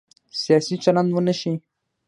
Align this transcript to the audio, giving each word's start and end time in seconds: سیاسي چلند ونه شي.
سیاسي 0.41 0.75
چلند 0.83 1.09
ونه 1.13 1.33
شي. 1.39 1.53